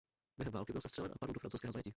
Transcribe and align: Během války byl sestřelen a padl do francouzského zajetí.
Během 0.37 0.53
války 0.53 0.71
byl 0.71 0.81
sestřelen 0.81 1.11
a 1.11 1.17
padl 1.17 1.33
do 1.33 1.39
francouzského 1.39 1.71
zajetí. 1.71 1.89